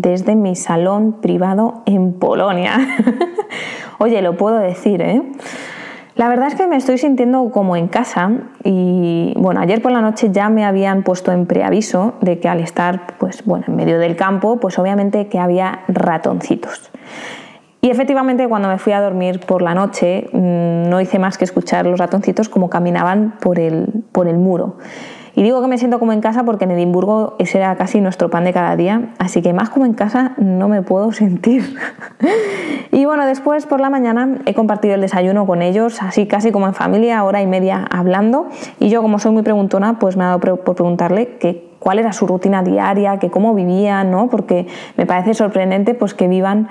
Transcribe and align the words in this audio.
desde 0.00 0.36
mi 0.36 0.54
salón 0.56 1.20
privado 1.20 1.82
en 1.86 2.12
Polonia. 2.12 2.78
Oye, 3.98 4.22
lo 4.22 4.36
puedo 4.36 4.58
decir, 4.58 5.02
¿eh? 5.02 5.22
La 6.14 6.28
verdad 6.28 6.48
es 6.48 6.56
que 6.56 6.66
me 6.66 6.74
estoy 6.74 6.98
sintiendo 6.98 7.50
como 7.52 7.76
en 7.76 7.86
casa 7.86 8.32
y 8.64 9.34
bueno, 9.36 9.60
ayer 9.60 9.80
por 9.80 9.92
la 9.92 10.00
noche 10.00 10.30
ya 10.32 10.48
me 10.48 10.64
habían 10.64 11.04
puesto 11.04 11.30
en 11.30 11.46
preaviso 11.46 12.14
de 12.20 12.40
que 12.40 12.48
al 12.48 12.58
estar 12.58 13.16
pues 13.18 13.44
bueno, 13.44 13.66
en 13.68 13.76
medio 13.76 14.00
del 14.00 14.16
campo, 14.16 14.58
pues 14.58 14.80
obviamente 14.80 15.28
que 15.28 15.38
había 15.38 15.84
ratoncitos. 15.86 16.90
Y 17.80 17.90
efectivamente 17.90 18.48
cuando 18.48 18.68
me 18.68 18.78
fui 18.78 18.92
a 18.92 19.00
dormir 19.00 19.38
por 19.46 19.62
la 19.62 19.74
noche 19.74 20.28
mm, 20.32 20.88
no 20.90 21.00
hice 21.00 21.20
más 21.20 21.38
que 21.38 21.44
escuchar 21.44 21.86
los 21.86 22.00
ratoncitos 22.00 22.48
como 22.48 22.68
caminaban 22.68 23.36
por 23.40 23.60
el, 23.60 23.86
por 24.10 24.26
el 24.26 24.38
muro. 24.38 24.78
Y 25.38 25.44
digo 25.44 25.62
que 25.62 25.68
me 25.68 25.78
siento 25.78 26.00
como 26.00 26.12
en 26.12 26.20
casa 26.20 26.42
porque 26.42 26.64
en 26.64 26.72
Edimburgo 26.72 27.36
ese 27.38 27.58
era 27.58 27.76
casi 27.76 28.00
nuestro 28.00 28.28
pan 28.28 28.42
de 28.42 28.52
cada 28.52 28.74
día, 28.74 29.10
así 29.20 29.40
que 29.40 29.52
más 29.52 29.70
como 29.70 29.86
en 29.86 29.94
casa 29.94 30.32
no 30.36 30.66
me 30.66 30.82
puedo 30.82 31.12
sentir. 31.12 31.76
y 32.90 33.04
bueno, 33.04 33.24
después 33.24 33.64
por 33.64 33.78
la 33.78 33.88
mañana 33.88 34.38
he 34.46 34.54
compartido 34.54 34.96
el 34.96 35.00
desayuno 35.00 35.46
con 35.46 35.62
ellos, 35.62 36.02
así 36.02 36.26
casi 36.26 36.50
como 36.50 36.66
en 36.66 36.74
familia, 36.74 37.22
hora 37.22 37.40
y 37.40 37.46
media 37.46 37.86
hablando. 37.88 38.48
Y 38.80 38.88
yo 38.88 39.00
como 39.00 39.20
soy 39.20 39.30
muy 39.30 39.44
preguntona, 39.44 40.00
pues 40.00 40.16
me 40.16 40.24
ha 40.24 40.26
dado 40.26 40.40
por 40.40 40.74
preguntarle 40.74 41.36
que 41.36 41.70
cuál 41.78 42.00
era 42.00 42.12
su 42.12 42.26
rutina 42.26 42.64
diaria, 42.64 43.20
que 43.20 43.30
cómo 43.30 43.54
vivían, 43.54 44.10
¿no? 44.10 44.28
Porque 44.30 44.66
me 44.96 45.06
parece 45.06 45.34
sorprendente 45.34 45.94
pues 45.94 46.14
que 46.14 46.26
vivan 46.26 46.66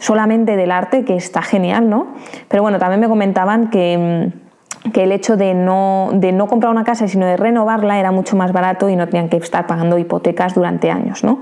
solamente 0.00 0.56
del 0.56 0.72
arte, 0.72 1.04
que 1.04 1.14
está 1.14 1.42
genial, 1.42 1.88
¿no? 1.88 2.08
Pero 2.48 2.64
bueno, 2.64 2.80
también 2.80 2.98
me 2.98 3.08
comentaban 3.08 3.70
que 3.70 4.32
mm, 4.34 4.47
que 4.92 5.04
el 5.04 5.12
hecho 5.12 5.36
de 5.36 5.54
no, 5.54 6.10
de 6.12 6.32
no 6.32 6.46
comprar 6.46 6.72
una 6.72 6.84
casa, 6.84 7.08
sino 7.08 7.26
de 7.26 7.36
renovarla 7.36 7.98
era 7.98 8.12
mucho 8.12 8.36
más 8.36 8.52
barato 8.52 8.88
y 8.88 8.96
no 8.96 9.06
tenían 9.06 9.28
que 9.28 9.36
estar 9.36 9.66
pagando 9.66 9.98
hipotecas 9.98 10.54
durante 10.54 10.90
años. 10.90 11.24
¿no? 11.24 11.40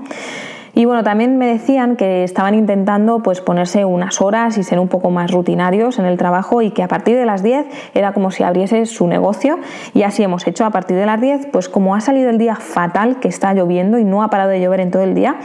Y 0.77 0.85
bueno, 0.85 1.03
también 1.03 1.39
me 1.39 1.47
decían 1.47 1.95
que 1.95 2.23
estaban 2.23 2.53
intentando 2.53 3.23
pues 3.23 3.41
ponerse 3.41 3.83
unas 3.83 4.21
horas 4.21 4.59
y 4.59 4.63
ser 4.63 4.79
un 4.79 4.87
poco 4.87 5.09
más 5.09 5.31
rutinarios 5.31 5.97
en 5.97 6.05
el 6.05 6.19
trabajo 6.19 6.61
y 6.61 6.69
que 6.69 6.83
a 6.83 6.87
partir 6.87 7.17
de 7.17 7.25
las 7.25 7.41
10 7.41 7.65
era 7.95 8.13
como 8.13 8.29
si 8.29 8.43
abriese 8.43 8.85
su 8.85 9.07
negocio 9.07 9.57
y 9.95 10.03
así 10.03 10.21
hemos 10.21 10.45
hecho 10.45 10.65
a 10.65 10.69
partir 10.69 10.95
de 10.95 11.07
las 11.07 11.19
10, 11.19 11.47
pues 11.51 11.67
como 11.67 11.95
ha 11.95 11.99
salido 11.99 12.29
el 12.29 12.37
día 12.37 12.57
fatal 12.57 13.19
que 13.19 13.27
está 13.27 13.55
lloviendo 13.55 13.97
y 13.97 14.03
no 14.03 14.21
ha 14.21 14.29
parado 14.29 14.51
de 14.51 14.61
llover 14.61 14.81
en 14.81 14.91
todo 14.91 15.01
el 15.01 15.15
día, 15.15 15.37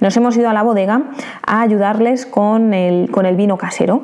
nos 0.00 0.16
hemos 0.16 0.36
ido 0.36 0.50
a 0.50 0.52
la 0.52 0.64
bodega 0.64 1.02
a 1.46 1.60
ayudarles 1.60 2.26
con 2.26 2.74
el, 2.74 3.12
con 3.12 3.26
el 3.26 3.36
vino 3.36 3.58
casero. 3.58 4.02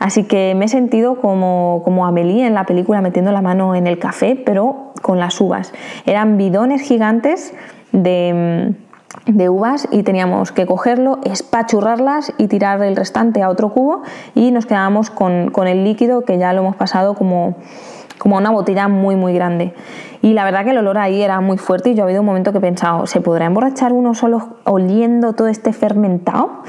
Así 0.00 0.24
que 0.24 0.56
me 0.56 0.64
he 0.64 0.68
sentido 0.68 1.20
como, 1.20 1.82
como 1.84 2.06
Amelie 2.06 2.44
en 2.44 2.54
la 2.54 2.66
película 2.66 3.00
metiendo 3.00 3.30
la 3.30 3.40
mano 3.40 3.76
en 3.76 3.86
el 3.86 4.00
café, 4.00 4.34
pero 4.34 4.94
con 5.00 5.20
las 5.20 5.40
uvas. 5.40 5.72
Eran 6.06 6.38
bidones 6.38 6.82
gigantes 6.82 7.54
de 7.92 8.74
de 9.26 9.48
uvas 9.48 9.88
y 9.90 10.02
teníamos 10.02 10.52
que 10.52 10.66
cogerlo, 10.66 11.18
espachurrarlas 11.24 12.32
y 12.38 12.48
tirar 12.48 12.82
el 12.82 12.96
restante 12.96 13.42
a 13.42 13.48
otro 13.48 13.70
cubo 13.70 14.02
y 14.34 14.50
nos 14.50 14.66
quedábamos 14.66 15.10
con, 15.10 15.50
el 15.66 15.84
líquido 15.84 16.22
que 16.22 16.38
ya 16.38 16.52
lo 16.52 16.60
hemos 16.60 16.76
pasado 16.76 17.14
como, 17.14 17.56
como 18.18 18.36
una 18.36 18.50
botella 18.50 18.88
muy 18.88 19.16
muy 19.16 19.32
grande. 19.34 19.74
Y 20.20 20.32
la 20.32 20.44
verdad 20.44 20.64
que 20.64 20.70
el 20.70 20.78
olor 20.78 20.98
ahí 20.98 21.22
era 21.22 21.40
muy 21.40 21.58
fuerte 21.58 21.90
y 21.90 21.94
yo 21.94 22.02
ha 22.02 22.06
habido 22.06 22.20
un 22.20 22.26
momento 22.26 22.52
que 22.52 22.58
he 22.58 22.62
pensado, 22.62 23.06
¿se 23.06 23.20
podrá 23.20 23.46
emborrachar 23.46 23.92
uno 23.92 24.14
solo 24.14 24.56
oliendo 24.64 25.32
todo 25.32 25.48
este 25.48 25.72
fermentado? 25.72 26.62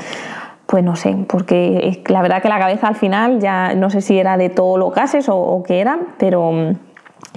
Pues 0.66 0.84
no 0.84 0.96
sé, 0.96 1.16
porque 1.28 2.04
la 2.08 2.22
verdad 2.22 2.42
que 2.42 2.50
la 2.50 2.60
cabeza 2.60 2.88
al 2.88 2.96
final 2.96 3.40
ya 3.40 3.76
no 3.76 3.90
sé 3.90 4.02
si 4.02 4.18
era 4.18 4.36
de 4.36 4.50
todo 4.50 4.78
lo 4.78 4.90
gases 4.90 5.30
o, 5.30 5.38
o 5.38 5.64
qué 5.64 5.80
era, 5.80 6.00
pero 6.18 6.74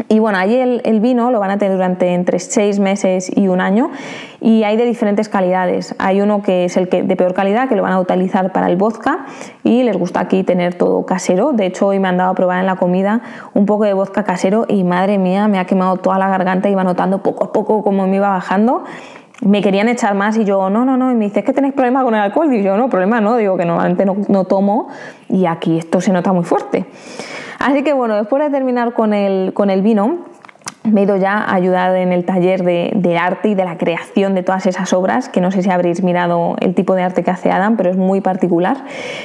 y 0.09 0.21
bueno, 0.21 0.39
allí 0.39 0.56
el, 0.56 1.00
vino 1.00 1.31
lo 1.31 1.41
van 1.41 1.50
a 1.50 1.59
tener 1.59 1.75
durante 1.75 2.15
entre 2.15 2.39
6 2.39 2.78
meses 2.78 3.31
y 3.34 3.49
un 3.49 3.61
año 3.61 3.91
y 4.41 4.62
hay 4.62 4.77
de 4.77 4.84
diferentes 4.84 5.28
calidades. 5.28 5.94
Hay 5.99 6.21
uno 6.21 6.43
que 6.43 6.65
es 6.65 6.77
el 6.77 6.89
que, 6.89 7.03
de 7.03 7.16
peor 7.16 7.34
calidad 7.34 7.69
que 7.69 7.75
lo 7.75 7.83
van 7.83 7.93
a 7.93 8.00
utilizar 8.00 8.53
para 8.53 8.69
el 8.69 8.77
vodka 8.77 9.27
y 9.65 9.83
les 9.83 9.97
gusta 9.97 10.21
aquí 10.21 10.44
tener 10.44 10.75
todo 10.75 11.05
casero. 11.05 11.53
De 11.53 11.66
hecho, 11.66 11.89
hoy 11.89 11.99
me 11.99 12.09
han 12.09 12.16
dado 12.16 12.31
a 12.31 12.34
probar 12.34 12.61
en 12.61 12.66
la 12.66 12.77
comida 12.77 13.22
un 13.55 13.66
poco 13.66 13.84
de 13.84 13.93
vodka 13.93 14.22
casero 14.22 14.66
y 14.69 14.84
madre 14.84 15.19
mía, 15.19 15.49
me 15.49 15.59
ha 15.59 15.65
quemado 15.65 15.97
toda 15.97 16.19
la 16.19 16.28
garganta, 16.28 16.69
iba 16.69 16.84
notando 16.84 17.22
poco 17.22 17.45
a 17.45 17.53
poco 17.53 17.83
cómo 17.83 18.06
me 18.06 18.16
iba 18.16 18.28
bajando 18.28 18.84
me 19.41 19.62
querían 19.62 19.89
echar 19.89 20.16
más 20.16 20.37
y 20.37 20.45
yo, 20.45 20.69
no, 20.69 20.84
no, 20.84 20.97
no, 20.97 21.12
y 21.12 21.15
me 21.15 21.27
dice, 21.27 21.39
¿es 21.39 21.45
que 21.45 21.53
tenéis 21.53 21.72
problemas 21.72 22.03
con 22.03 22.12
el 22.12 22.21
alcohol? 22.21 22.53
Y 22.53 22.60
yo, 22.62 22.77
no, 22.77 22.89
problema 22.89 23.21
no, 23.21 23.37
digo 23.37 23.56
que 23.56 23.65
normalmente 23.65 24.05
no, 24.05 24.16
no 24.28 24.45
tomo 24.45 24.89
y 25.28 25.47
aquí 25.47 25.78
esto 25.78 26.00
se 26.00 26.12
nota 26.12 26.33
muy 26.33 26.45
fuerte. 26.45 26.87
Así 27.59 27.83
que 27.83 27.93
bueno, 27.93 28.17
después 28.17 28.43
de 28.43 28.51
terminar 28.51 28.95
con 28.95 29.13
el, 29.13 29.53
con 29.53 29.71
el 29.71 29.83
vino, 29.83 30.19
me 30.85 31.01
he 31.01 31.05
ido 31.05 31.17
ya 31.17 31.39
a 31.39 31.55
ayudar 31.55 31.95
en 31.97 32.13
el 32.13 32.25
taller 32.25 32.63
de, 32.63 33.19
arte 33.19 33.51
y 33.51 33.55
de 33.55 33.65
la 33.65 33.77
creación 33.77 34.35
de 34.35 34.43
todas 34.43 34.67
esas 34.67 34.93
obras, 34.93 35.29
que 35.29 35.41
no 35.41 35.51
sé 35.51 35.63
si 35.63 35.71
habréis 35.71 36.03
mirado 36.03 36.57
el 36.61 36.75
tipo 36.75 36.95
de 36.95 37.03
arte 37.03 37.23
que 37.23 37.31
hace 37.31 37.51
Adam, 37.51 37.77
pero 37.77 37.91
es 37.91 37.97
muy 37.97 38.21
particular. 38.21 38.77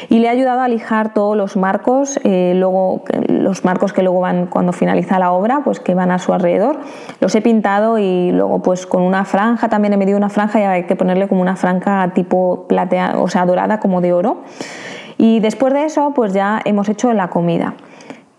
Y 0.10 0.20
le 0.20 0.28
he 0.28 0.30
ayudado 0.30 0.62
a 0.62 0.68
lijar 0.68 1.14
todos 1.14 1.38
los 1.38 1.56
marcos, 1.56 2.20
eh, 2.24 2.54
luego 2.56 3.04
los 3.28 3.64
marcos 3.64 3.94
que 3.94 4.02
luego 4.02 4.20
van 4.20 4.48
cuando 4.48 4.74
finaliza 4.74 5.20
la 5.20 5.32
obra, 5.32 5.62
pues 5.64 5.80
que 5.80 5.94
van 5.94 6.12
a 6.12 6.20
su 6.20 6.34
alrededor. 6.34 6.80
Los 7.20 7.36
he 7.36 7.42
pintado 7.42 7.98
y 7.98 8.32
luego 8.32 8.62
pues 8.62 8.86
con 8.86 9.04
una 9.04 9.26
franja, 9.26 9.70
también 9.70 9.94
he 9.94 9.98
medido 9.98 10.18
una 10.18 10.30
franja 10.30 10.60
y 10.60 10.64
hay 10.64 10.84
que 10.84 10.96
ponerle 10.96 11.28
como 11.28 11.42
una 11.42 11.56
franja 11.56 12.12
tipo 12.14 12.66
plateada, 12.68 13.20
o 13.20 13.28
sea, 13.28 13.46
dorada 13.46 13.80
como 13.80 14.02
de 14.02 14.14
oro. 14.14 14.42
Y 15.18 15.40
después 15.40 15.74
de 15.74 15.86
eso, 15.86 16.12
pues 16.16 16.34
ya 16.34 16.60
hemos 16.66 16.90
hecho 16.90 17.14
la 17.14 17.30
comida 17.30 17.76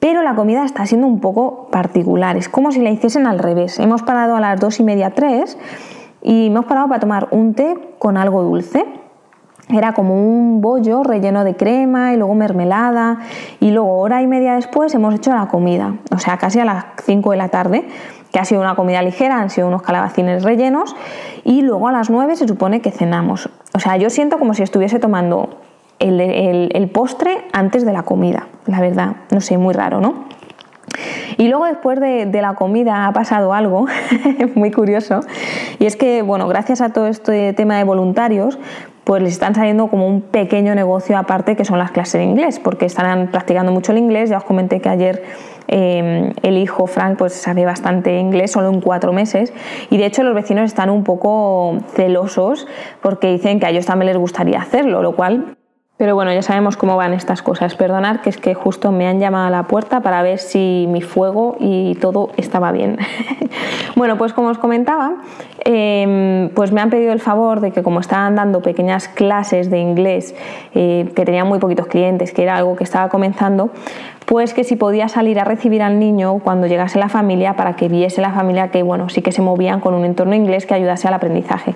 pero 0.04 0.22
la 0.22 0.34
comida 0.34 0.66
está 0.66 0.84
siendo 0.84 1.06
un 1.06 1.18
poco 1.18 1.68
particular, 1.70 2.36
es 2.36 2.50
como 2.50 2.70
si 2.72 2.82
la 2.82 2.90
hiciesen 2.90 3.26
al 3.26 3.38
revés. 3.38 3.78
Hemos 3.78 4.02
parado 4.02 4.36
a 4.36 4.40
las 4.40 4.60
dos 4.60 4.78
y 4.78 4.82
media, 4.82 5.12
tres, 5.12 5.56
y 6.20 6.48
hemos 6.48 6.66
parado 6.66 6.88
para 6.88 7.00
tomar 7.00 7.28
un 7.30 7.54
té 7.54 7.74
con 7.98 8.18
algo 8.18 8.42
dulce. 8.42 8.84
Era 9.70 9.94
como 9.94 10.14
un 10.14 10.60
bollo 10.60 11.04
relleno 11.04 11.42
de 11.42 11.56
crema 11.56 12.12
y 12.12 12.18
luego 12.18 12.34
mermelada 12.34 13.20
y 13.60 13.70
luego 13.70 13.96
hora 13.96 14.20
y 14.20 14.26
media 14.26 14.56
después 14.56 14.94
hemos 14.94 15.14
hecho 15.14 15.32
la 15.32 15.48
comida, 15.48 15.94
o 16.14 16.18
sea, 16.18 16.36
casi 16.36 16.60
a 16.60 16.66
las 16.66 16.84
5 17.02 17.30
de 17.30 17.36
la 17.38 17.48
tarde, 17.48 17.88
que 18.30 18.38
ha 18.38 18.44
sido 18.44 18.60
una 18.60 18.74
comida 18.74 19.00
ligera, 19.00 19.40
han 19.40 19.48
sido 19.48 19.68
unos 19.68 19.80
calabacines 19.80 20.42
rellenos 20.42 20.94
y 21.44 21.62
luego 21.62 21.88
a 21.88 21.92
las 21.92 22.10
9 22.10 22.36
se 22.36 22.46
supone 22.46 22.82
que 22.82 22.90
cenamos. 22.90 23.48
O 23.72 23.78
sea, 23.78 23.96
yo 23.96 24.10
siento 24.10 24.38
como 24.38 24.52
si 24.52 24.62
estuviese 24.62 24.98
tomando 24.98 25.60
el, 25.98 26.90
postre 26.92 27.46
antes 27.52 27.86
de 27.86 27.92
la 27.94 28.02
comida, 28.02 28.48
la 28.66 28.80
verdad, 28.80 29.16
no 29.30 29.40
sé, 29.40 29.58
muy 29.58 29.74
raro, 29.74 30.00
¿no? 30.00 30.24
Y 31.36 31.48
luego 31.48 31.66
después 31.66 31.98
de, 32.00 32.28
la 32.40 32.54
comida 32.54 33.06
ha 33.06 33.12
pasado 33.12 33.52
algo 33.52 33.86
muy 34.54 34.70
curioso 34.70 35.20
y 35.78 35.86
es 35.86 35.96
que, 35.96 36.22
bueno, 36.22 36.46
gracias 36.46 36.80
a 36.80 36.90
todo 36.90 37.06
este 37.06 37.52
tema 37.52 37.76
de 37.76 37.84
voluntarios, 37.84 38.58
pues 39.04 39.22
les 39.22 39.32
están 39.32 39.54
saliendo 39.54 39.88
como 39.88 40.06
un 40.06 40.22
pequeño 40.22 40.74
negocio 40.74 41.18
aparte 41.18 41.56
que 41.56 41.64
son 41.64 41.78
las 41.78 41.90
clases 41.90 42.20
de 42.20 42.24
inglés, 42.24 42.58
porque 42.58 42.86
están 42.86 43.28
practicando 43.28 43.70
mucho 43.70 43.92
el 43.92 43.98
inglés. 43.98 44.30
Ya 44.30 44.38
os 44.38 44.44
comenté 44.44 44.80
que 44.80 44.88
ayer 44.88 45.22
em, 45.68 46.32
el 46.42 46.56
hijo 46.56 46.86
Frank 46.86 47.18
pues 47.18 47.34
sabe 47.34 47.66
bastante 47.66 48.18
inglés, 48.18 48.52
solo 48.52 48.70
en 48.70 48.80
cuatro 48.80 49.12
meses, 49.12 49.52
y 49.90 49.98
de 49.98 50.06
hecho 50.06 50.22
los 50.22 50.34
vecinos 50.34 50.64
están 50.64 50.88
un 50.88 51.04
poco 51.04 51.78
celosos 51.94 52.66
porque 53.02 53.30
dicen 53.30 53.60
que 53.60 53.66
a 53.66 53.70
ellos 53.70 53.84
también 53.84 54.06
les 54.06 54.16
gustaría 54.16 54.58
hacerlo, 54.58 55.02
lo 55.02 55.14
cual 55.16 55.56
pero 55.96 56.16
bueno, 56.16 56.32
ya 56.32 56.42
sabemos 56.42 56.76
cómo 56.76 56.96
van 56.96 57.12
estas 57.12 57.40
cosas. 57.40 57.76
Perdonad 57.76 58.20
que 58.20 58.28
es 58.28 58.36
que 58.36 58.54
justo 58.54 58.90
me 58.90 59.06
han 59.06 59.20
llamado 59.20 59.46
a 59.46 59.50
la 59.50 59.62
puerta 59.68 60.00
para 60.00 60.22
ver 60.22 60.40
si 60.40 60.86
mi 60.88 61.02
fuego 61.02 61.56
y 61.60 61.94
todo 62.00 62.30
estaba 62.36 62.72
bien. 62.72 62.98
bueno, 63.96 64.18
pues 64.18 64.32
como 64.32 64.48
os 64.48 64.58
comentaba, 64.58 65.14
em, 65.64 66.48
pues 66.50 66.72
me 66.72 66.80
han 66.80 66.90
pedido 66.90 67.12
el 67.12 67.20
favor 67.20 67.60
de 67.60 67.70
que 67.70 67.84
como 67.84 68.00
estaban 68.00 68.34
dando 68.34 68.60
pequeñas 68.60 69.06
clases 69.06 69.70
de 69.70 69.78
inglés, 69.78 70.34
eh, 70.74 71.08
que 71.14 71.24
tenían 71.24 71.46
muy 71.46 71.60
poquitos 71.60 71.86
clientes, 71.86 72.32
que 72.32 72.42
era 72.42 72.56
algo 72.56 72.74
que 72.74 72.82
estaba 72.82 73.08
comenzando, 73.08 73.70
pues 74.24 74.54
que 74.54 74.64
si 74.64 74.76
podía 74.76 75.08
salir 75.08 75.38
a 75.38 75.44
recibir 75.44 75.82
al 75.82 75.98
niño 75.98 76.38
cuando 76.38 76.66
llegase 76.66 76.98
la 76.98 77.08
familia 77.08 77.56
para 77.56 77.76
que 77.76 77.88
viese 77.88 78.22
la 78.22 78.32
familia 78.32 78.68
que 78.68 78.82
bueno, 78.82 79.08
sí 79.08 79.22
que 79.22 79.32
se 79.32 79.42
movían 79.42 79.80
con 79.80 79.94
un 79.94 80.04
entorno 80.04 80.34
inglés 80.34 80.66
que 80.66 80.74
ayudase 80.74 81.08
al 81.08 81.14
aprendizaje. 81.14 81.74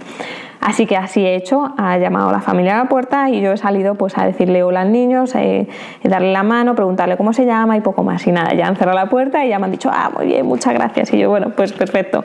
Así 0.61 0.87
que 0.87 0.97
así 0.97 1.25
he 1.25 1.37
hecho, 1.37 1.73
ha 1.77 1.99
llamado 1.99 2.31
a 2.31 2.33
la 2.33 2.41
familia 2.41 2.75
a 2.75 2.85
la 2.85 2.89
puerta 2.89 3.31
y 3.31 3.41
yo 3.41 3.53
he 3.53 3.57
salido 3.57 3.95
pues 3.95 4.19
a 4.19 4.25
decirle 4.25 4.63
hola 4.63 4.81
al 4.81 4.93
niño, 4.93 5.25
eh, 5.35 5.69
darle 6.03 6.33
la 6.33 6.43
mano, 6.43 6.75
preguntarle 6.75 7.17
cómo 7.17 7.33
se 7.33 7.47
llama 7.47 7.77
y 7.77 7.81
poco 7.81 8.03
más. 8.03 8.27
Y 8.27 8.33
nada, 8.33 8.55
ya 8.55 8.67
han 8.67 8.77
cerrado 8.77 8.97
la 8.97 9.09
puerta 9.09 9.45
y 9.45 9.51
ya 9.51 9.59
me 9.59 9.67
han 9.67 9.71
dicho, 9.71 9.91
ah, 9.93 10.11
muy 10.15 10.27
bien, 10.27 10.47
muchas 10.47 10.75
gracias. 10.75 11.13
Y 11.13 11.19
yo, 11.19 11.31
bueno, 11.31 11.53
pues 11.55 11.73
perfecto. 11.73 12.25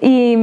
Y, 0.00 0.36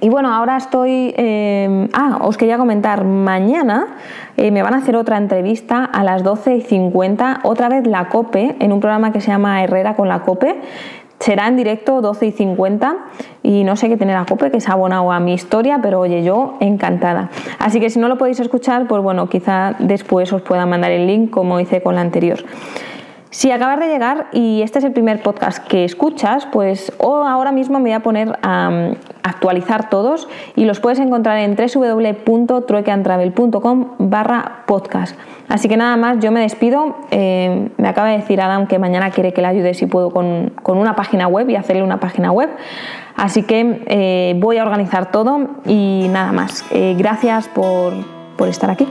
Y 0.00 0.08
bueno, 0.08 0.32
ahora 0.32 0.56
estoy... 0.56 1.14
Eh, 1.16 1.88
ah, 1.92 2.18
os 2.22 2.36
quería 2.36 2.58
comentar, 2.58 3.04
mañana 3.04 3.96
eh, 4.36 4.50
me 4.50 4.62
van 4.62 4.74
a 4.74 4.78
hacer 4.78 4.96
otra 4.96 5.16
entrevista 5.16 5.84
a 5.84 6.04
las 6.04 6.22
12 6.22 6.56
y 6.56 6.60
50, 6.60 7.40
otra 7.42 7.68
vez 7.68 7.86
la 7.86 8.08
COPE, 8.08 8.56
en 8.60 8.72
un 8.72 8.80
programa 8.80 9.12
que 9.12 9.20
se 9.20 9.28
llama 9.28 9.62
Herrera 9.62 9.94
con 9.94 10.08
la 10.08 10.20
COPE. 10.20 10.60
Será 11.18 11.48
en 11.48 11.56
directo 11.56 12.02
12 12.02 12.26
y 12.26 12.32
50 12.32 12.96
y 13.42 13.64
no 13.64 13.76
sé 13.76 13.88
qué 13.88 13.96
tener 13.96 14.16
a 14.16 14.26
COPE, 14.26 14.50
que 14.50 14.60
se 14.60 14.70
ha 14.70 14.74
abonado 14.74 15.10
a 15.10 15.18
mi 15.18 15.32
historia, 15.32 15.78
pero 15.80 16.00
oye, 16.00 16.22
yo 16.22 16.56
encantada. 16.60 17.30
Así 17.58 17.80
que 17.80 17.88
si 17.88 17.98
no 17.98 18.08
lo 18.08 18.18
podéis 18.18 18.38
escuchar, 18.40 18.86
pues 18.86 19.02
bueno, 19.02 19.26
quizá 19.30 19.76
después 19.78 20.30
os 20.34 20.42
pueda 20.42 20.66
mandar 20.66 20.90
el 20.90 21.06
link 21.06 21.30
como 21.30 21.58
hice 21.58 21.82
con 21.82 21.94
la 21.94 22.02
anterior. 22.02 22.44
Si 23.30 23.50
acabas 23.50 23.80
de 23.80 23.88
llegar 23.88 24.28
y 24.32 24.62
este 24.62 24.78
es 24.78 24.84
el 24.84 24.92
primer 24.92 25.22
podcast 25.22 25.66
que 25.66 25.84
escuchas, 25.84 26.46
pues 26.52 26.92
ahora 27.00 27.52
mismo 27.52 27.78
me 27.78 27.84
voy 27.84 27.92
a 27.92 28.00
poner 28.00 28.38
a 28.42 28.92
actualizar 29.26 29.90
todos 29.90 30.28
y 30.54 30.64
los 30.64 30.80
puedes 30.80 30.98
encontrar 30.98 31.36
en 31.38 31.56
www.truequeantravel.com 31.56 33.86
barra 33.98 34.62
podcast. 34.66 35.18
Así 35.48 35.68
que 35.68 35.76
nada 35.76 35.96
más, 35.96 36.18
yo 36.20 36.32
me 36.32 36.40
despido. 36.40 36.96
Eh, 37.10 37.68
me 37.76 37.88
acaba 37.88 38.10
de 38.10 38.18
decir 38.18 38.40
Adam 38.40 38.66
que 38.66 38.78
mañana 38.78 39.10
quiere 39.10 39.32
que 39.32 39.42
le 39.42 39.48
ayude 39.48 39.74
si 39.74 39.86
puedo 39.86 40.10
con, 40.10 40.52
una 40.64 40.96
página 40.96 41.28
web 41.28 41.50
y 41.50 41.56
hacerle 41.56 41.82
una 41.82 42.00
página 42.00 42.32
web. 42.32 42.48
Así 43.16 43.42
que 43.42 43.82
eh, 43.86 44.34
voy 44.38 44.56
a 44.58 44.64
organizar 44.64 45.10
todo 45.10 45.48
y 45.64 46.06
nada 46.10 46.32
más. 46.32 46.64
Eh, 46.70 46.94
gracias 46.98 47.48
por 47.48 47.94
estar 48.48 48.70
aquí. 48.70 48.86